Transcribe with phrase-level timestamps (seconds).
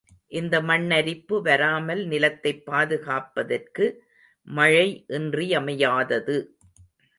[0.27, 3.85] இந்த மண்ணரிப்பு வராமல் நிலத்தைப் பாதுகாப்பதற்கு
[4.47, 5.05] மழை
[5.09, 6.37] இன்றியமையாதது.